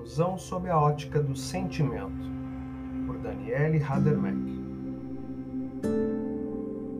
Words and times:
Inclusão 0.00 0.38
sob 0.38 0.66
a 0.70 0.80
ótica 0.80 1.22
do 1.22 1.36
sentimento, 1.36 2.26
por 3.06 3.18
Daniele 3.18 3.82
Hadermeck. 3.82 4.38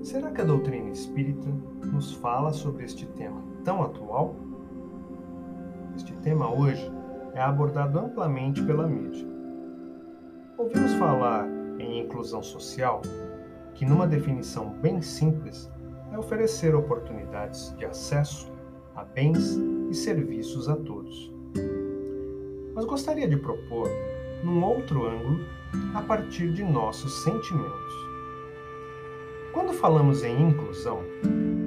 Será 0.02 0.30
que 0.30 0.42
a 0.42 0.44
doutrina 0.44 0.90
espírita 0.90 1.48
nos 1.82 2.12
fala 2.12 2.52
sobre 2.52 2.84
este 2.84 3.06
tema 3.06 3.42
tão 3.64 3.82
atual? 3.82 4.36
Este 5.96 6.12
tema 6.16 6.54
hoje 6.54 6.92
é 7.32 7.40
abordado 7.40 7.98
amplamente 7.98 8.62
pela 8.62 8.86
mídia. 8.86 9.26
Ouvimos 10.58 10.92
falar 10.92 11.48
em 11.78 12.00
inclusão 12.00 12.42
social, 12.42 13.00
que 13.72 13.86
numa 13.86 14.06
definição 14.06 14.74
bem 14.74 15.00
simples 15.00 15.72
é 16.12 16.18
oferecer 16.18 16.74
oportunidades 16.74 17.74
de 17.78 17.86
acesso 17.86 18.52
a 18.94 19.04
bens 19.04 19.56
e 19.90 19.94
serviços 19.94 20.68
a 20.68 20.76
todos. 20.76 21.39
Mas 22.80 22.88
gostaria 22.88 23.28
de 23.28 23.36
propor 23.36 23.90
num 24.42 24.64
outro 24.64 25.06
ângulo 25.06 25.44
a 25.94 26.00
partir 26.00 26.50
de 26.50 26.64
nossos 26.64 27.12
sentimentos. 27.24 27.94
Quando 29.52 29.74
falamos 29.74 30.24
em 30.24 30.48
inclusão, 30.48 31.02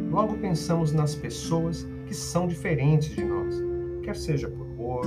logo 0.09 0.35
pensamos 0.39 0.91
nas 0.91 1.13
pessoas 1.13 1.87
que 2.07 2.15
são 2.15 2.47
diferentes 2.47 3.09
de 3.09 3.23
nós, 3.23 3.61
quer 4.01 4.15
seja 4.15 4.49
por 4.49 4.65
cor, 4.75 5.05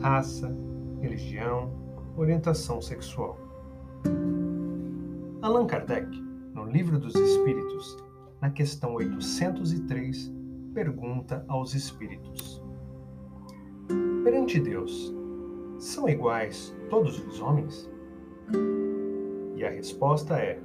raça, 0.00 0.56
religião, 1.00 1.68
orientação 2.16 2.80
sexual. 2.80 3.36
Allan 5.42 5.66
Kardec, 5.66 6.06
no 6.54 6.64
Livro 6.64 6.96
dos 6.96 7.16
Espíritos, 7.16 7.96
na 8.40 8.50
questão 8.50 8.94
803, 8.94 10.32
pergunta 10.72 11.44
aos 11.48 11.74
espíritos: 11.74 12.67
Perante 14.28 14.60
Deus, 14.60 15.10
são 15.78 16.06
iguais 16.06 16.76
todos 16.90 17.18
os 17.18 17.40
homens? 17.40 17.90
E 19.56 19.64
a 19.64 19.70
resposta 19.70 20.36
é: 20.36 20.60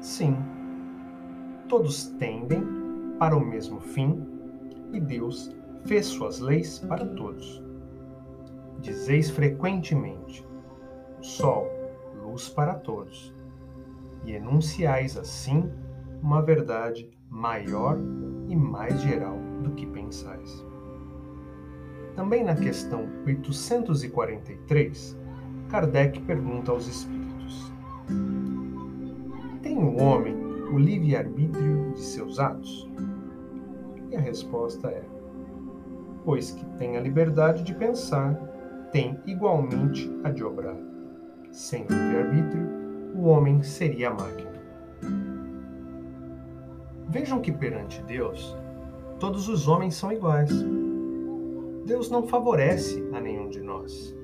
sim. 0.00 0.36
Todos 1.68 2.04
tendem 2.20 2.62
para 3.18 3.36
o 3.36 3.44
mesmo 3.44 3.80
fim 3.80 4.24
e 4.92 5.00
Deus 5.00 5.52
fez 5.86 6.06
suas 6.06 6.38
leis 6.38 6.78
para 6.78 7.04
todos. 7.04 7.60
Dizeis 8.78 9.28
frequentemente: 9.28 10.46
o 11.18 11.24
sol, 11.24 11.66
luz 12.22 12.48
para 12.48 12.76
todos, 12.76 13.34
e 14.24 14.34
enunciais 14.34 15.16
assim 15.16 15.68
uma 16.22 16.40
verdade 16.40 17.10
maior 17.28 17.98
e 18.46 18.54
mais 18.54 19.00
geral 19.00 19.36
do 19.64 19.72
que 19.72 19.84
pensais. 19.84 20.71
Também 22.14 22.44
na 22.44 22.54
questão 22.54 23.08
843, 23.26 25.16
Kardec 25.70 26.20
pergunta 26.20 26.70
aos 26.70 26.86
espíritos: 26.86 27.72
Tem 29.62 29.78
o 29.78 30.02
homem 30.02 30.36
o 30.72 30.78
livre-arbítrio 30.78 31.92
de 31.92 32.00
seus 32.00 32.38
atos? 32.38 32.90
E 34.10 34.16
a 34.16 34.20
resposta 34.20 34.88
é: 34.88 35.02
Pois 36.24 36.50
que 36.50 36.64
tem 36.76 36.96
a 36.96 37.00
liberdade 37.00 37.62
de 37.62 37.74
pensar, 37.74 38.34
tem 38.92 39.18
igualmente 39.26 40.10
a 40.22 40.30
de 40.30 40.44
obrar. 40.44 40.76
Sem 41.50 41.82
livre-arbítrio, 41.82 42.68
o 43.14 43.24
homem 43.24 43.62
seria 43.62 44.10
a 44.10 44.14
máquina. 44.14 44.52
Vejam 47.08 47.40
que 47.40 47.52
perante 47.52 48.02
Deus, 48.02 48.56
todos 49.18 49.48
os 49.48 49.68
homens 49.68 49.94
são 49.94 50.12
iguais. 50.12 50.50
Deus 51.84 52.08
não 52.08 52.26
favorece 52.26 53.02
a 53.12 53.20
nenhum 53.20 53.48
de 53.48 53.60
nós. 53.60 54.16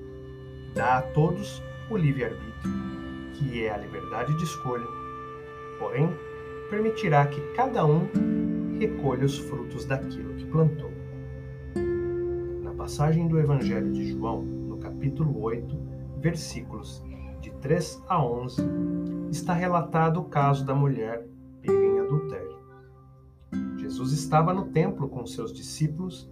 Dá 0.74 0.98
a 0.98 1.02
todos 1.02 1.62
o 1.90 1.96
livre-arbítrio, 1.96 2.72
que 3.34 3.64
é 3.64 3.72
a 3.72 3.76
liberdade 3.76 4.36
de 4.36 4.44
escolha. 4.44 4.86
Porém, 5.78 6.08
permitirá 6.70 7.26
que 7.26 7.40
cada 7.54 7.84
um 7.84 8.06
recolha 8.78 9.24
os 9.24 9.38
frutos 9.38 9.84
daquilo 9.84 10.34
que 10.34 10.46
plantou. 10.46 10.92
Na 12.62 12.72
passagem 12.72 13.26
do 13.26 13.40
Evangelho 13.40 13.92
de 13.92 14.12
João, 14.12 14.42
no 14.42 14.78
capítulo 14.78 15.42
8, 15.42 15.76
versículos 16.20 17.02
de 17.40 17.50
3 17.54 18.04
a 18.08 18.24
11, 18.24 18.62
está 19.30 19.52
relatado 19.52 20.20
o 20.20 20.24
caso 20.24 20.64
da 20.64 20.74
mulher 20.74 21.26
pega 21.60 21.84
em 21.84 21.98
adultério. 21.98 22.58
Jesus 23.78 24.12
estava 24.12 24.54
no 24.54 24.66
templo 24.66 25.08
com 25.08 25.26
seus 25.26 25.52
discípulos 25.52 26.30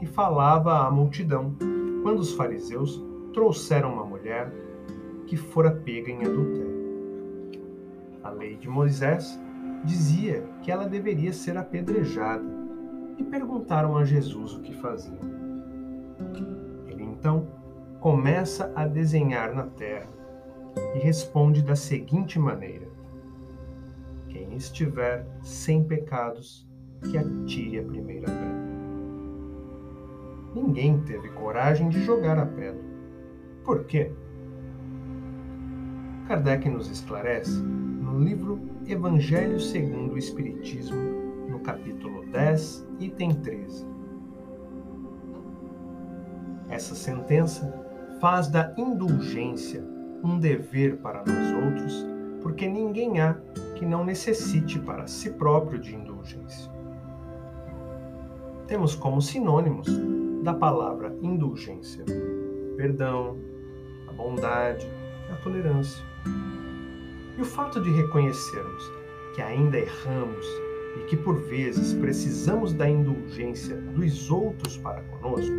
e 0.00 0.06
falava 0.06 0.86
à 0.86 0.90
multidão, 0.90 1.54
quando 2.02 2.20
os 2.20 2.32
fariseus 2.32 3.02
trouxeram 3.32 3.92
uma 3.92 4.04
mulher 4.04 4.52
que 5.26 5.36
fora 5.36 5.70
pega 5.70 6.10
em 6.10 6.24
adultério. 6.24 6.76
A 8.22 8.30
lei 8.30 8.56
de 8.56 8.68
Moisés 8.68 9.38
dizia 9.84 10.44
que 10.62 10.70
ela 10.70 10.88
deveria 10.88 11.32
ser 11.32 11.56
apedrejada 11.56 12.44
e 13.18 13.24
perguntaram 13.24 13.96
a 13.96 14.04
Jesus 14.04 14.54
o 14.54 14.60
que 14.60 14.74
fazer. 14.74 15.18
Ele 16.86 17.02
então 17.02 17.48
começa 18.00 18.72
a 18.74 18.86
desenhar 18.86 19.54
na 19.54 19.64
terra 19.64 20.08
e 20.94 20.98
responde 20.98 21.62
da 21.62 21.76
seguinte 21.76 22.38
maneira: 22.38 22.88
Quem 24.28 24.54
estiver 24.54 25.26
sem 25.42 25.82
pecados, 25.84 26.66
que 27.02 27.16
atire 27.16 27.78
a 27.78 27.84
primeira 27.84 28.26
pedra 28.26 28.65
ninguém 30.56 30.98
teve 31.00 31.28
coragem 31.30 31.90
de 31.90 32.02
jogar 32.02 32.38
a 32.38 32.46
pedra. 32.46 32.80
Por 33.62 33.84
quê? 33.84 34.10
Kardec 36.26 36.66
nos 36.70 36.90
esclarece 36.90 37.60
no 37.60 38.18
livro 38.18 38.58
Evangelho 38.86 39.60
segundo 39.60 40.14
o 40.14 40.18
Espiritismo, 40.18 40.96
no 41.50 41.60
capítulo 41.60 42.24
10, 42.32 42.88
item 42.98 43.34
13. 43.34 43.86
Essa 46.70 46.94
sentença 46.94 47.84
faz 48.18 48.48
da 48.48 48.72
indulgência 48.78 49.84
um 50.24 50.38
dever 50.38 50.96
para 50.96 51.18
nós 51.18 51.64
outros, 51.64 52.06
porque 52.42 52.66
ninguém 52.66 53.20
há 53.20 53.34
que 53.74 53.84
não 53.84 54.04
necessite 54.04 54.78
para 54.78 55.06
si 55.06 55.30
próprio 55.30 55.78
de 55.78 55.94
indulgência. 55.94 56.72
Temos 58.66 58.96
como 58.96 59.20
sinônimos 59.20 59.86
da 60.46 60.54
palavra 60.54 61.12
indulgência, 61.20 62.04
perdão, 62.76 63.36
a 64.06 64.12
bondade, 64.12 64.88
a 65.28 65.34
tolerância. 65.42 66.04
E 67.36 67.40
o 67.40 67.44
fato 67.44 67.80
de 67.80 67.90
reconhecermos 67.90 68.92
que 69.34 69.42
ainda 69.42 69.76
erramos 69.76 70.46
e 71.00 71.06
que 71.06 71.16
por 71.16 71.34
vezes 71.34 71.94
precisamos 71.94 72.72
da 72.72 72.88
indulgência 72.88 73.76
dos 73.76 74.30
outros 74.30 74.78
para 74.78 75.02
conosco, 75.02 75.56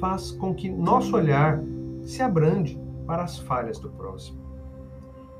faz 0.00 0.32
com 0.32 0.56
que 0.56 0.68
nosso 0.68 1.14
olhar 1.14 1.62
se 2.02 2.20
abrande 2.20 2.76
para 3.06 3.22
as 3.22 3.38
falhas 3.38 3.78
do 3.78 3.90
próximo. 3.90 4.40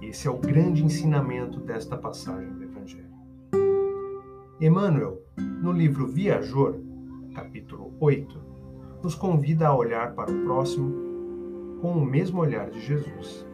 Esse 0.00 0.28
é 0.28 0.30
o 0.30 0.38
grande 0.38 0.84
ensinamento 0.84 1.58
desta 1.58 1.96
passagem 1.96 2.52
do 2.52 2.62
Evangelho. 2.62 3.10
Emmanuel, 4.60 5.20
no 5.60 5.72
livro 5.72 6.06
Viajor, 6.06 6.76
capítulo 7.34 7.92
8, 7.98 8.49
nos 9.02 9.14
convida 9.14 9.68
a 9.68 9.74
olhar 9.74 10.14
para 10.14 10.30
o 10.30 10.44
próximo 10.44 11.10
com 11.80 11.92
o 11.92 12.04
mesmo 12.04 12.40
olhar 12.40 12.70
de 12.70 12.80
Jesus. 12.80 13.46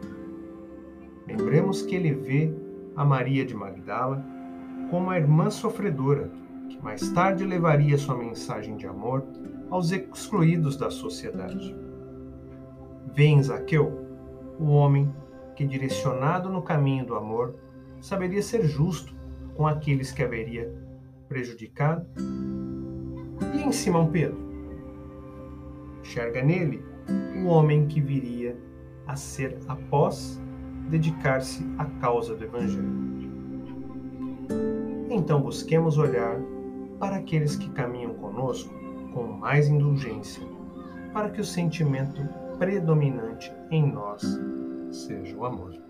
Lembremos 1.25 1.81
que 1.81 1.95
ele 1.95 2.13
vê 2.13 2.53
a 2.95 3.05
Maria 3.05 3.45
de 3.45 3.55
Magdala 3.55 4.23
como 4.89 5.09
a 5.09 5.17
irmã 5.17 5.49
sofredora, 5.49 6.31
que 6.69 6.81
mais 6.81 7.09
tarde 7.11 7.45
levaria 7.45 7.97
sua 7.97 8.17
mensagem 8.17 8.75
de 8.77 8.87
amor 8.87 9.23
aos 9.69 9.91
excluídos 9.91 10.77
da 10.77 10.89
sociedade. 10.89 11.75
Vê 13.13 13.25
em 13.25 13.41
Zaqueu 13.41 14.05
o 14.59 14.69
homem 14.69 15.13
que, 15.55 15.65
direcionado 15.65 16.49
no 16.49 16.61
caminho 16.61 17.05
do 17.05 17.15
amor, 17.15 17.55
saberia 18.01 18.41
ser 18.41 18.63
justo 18.63 19.15
com 19.55 19.67
aqueles 19.67 20.11
que 20.11 20.23
haveria 20.23 20.73
prejudicado. 21.27 22.05
E 23.53 23.63
em 23.63 23.71
Simão 23.71 24.07
Pedro, 24.07 24.46
enxerga 26.07 26.41
nele 26.41 26.81
o 27.43 27.47
homem 27.47 27.85
que 27.85 27.99
viria 27.99 28.57
a 29.05 29.17
ser 29.17 29.57
após 29.67 30.41
dedicar-se 30.89 31.65
à 31.77 31.85
causa 31.99 32.33
do 32.33 32.45
Evangelho. 32.45 33.07
Então 35.09 35.41
busquemos 35.41 35.97
olhar 35.97 36.39
para 36.97 37.17
aqueles 37.17 37.57
que 37.57 37.69
caminham 37.71 38.13
conosco 38.15 38.73
com 39.13 39.23
mais 39.23 39.67
indulgência, 39.67 40.43
para 41.13 41.29
que 41.29 41.41
o 41.41 41.45
sentimento 41.45 42.21
predominante 42.57 43.51
em 43.69 43.91
nós 43.91 44.21
seja 44.91 45.35
o 45.35 45.45
amor. 45.45 45.86